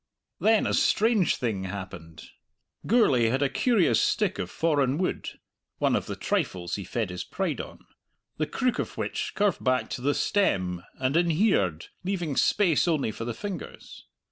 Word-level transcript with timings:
Then 0.39 0.65
a 0.65 0.73
strange 0.73 1.35
thing 1.35 1.65
happened. 1.65 2.23
Gourlay 2.87 3.29
had 3.29 3.43
a 3.43 3.49
curious 3.49 4.01
stick 4.01 4.39
of 4.39 4.49
foreign 4.49 4.97
wood 4.97 5.29
(one 5.77 5.95
of 5.95 6.07
the 6.07 6.15
trifles 6.15 6.73
he 6.73 6.83
fed 6.83 7.11
his 7.11 7.23
pride 7.23 7.61
on) 7.61 7.85
the 8.37 8.47
crook 8.47 8.79
of 8.79 8.97
which 8.97 9.33
curved 9.35 9.63
back 9.63 9.91
to 9.91 10.01
the 10.01 10.15
stem 10.15 10.81
and 10.95 11.15
inhered, 11.15 11.89
leaving 12.03 12.35
space 12.35 12.87
only 12.87 13.11
for 13.11 13.25
the 13.25 13.35
fingers. 13.35 14.07